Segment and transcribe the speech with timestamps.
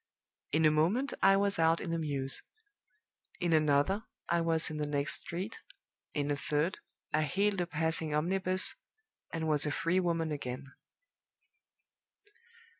[0.51, 2.41] In a moment I was out in the mews;
[3.39, 5.59] in another, I was in the next street;
[6.15, 6.79] in a third,
[7.13, 8.73] I hailed a passing omnibus,
[9.31, 10.73] and was a free woman again.